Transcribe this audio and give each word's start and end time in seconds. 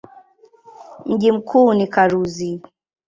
Mji 1.05 1.31
mkuu 1.31 1.73
ni 1.73 1.87
Karuzi. 1.87 2.61